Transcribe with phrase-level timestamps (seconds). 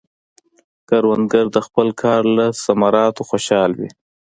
[0.89, 3.89] کروندګر د خپل کار له ثمراتو خوشحال وي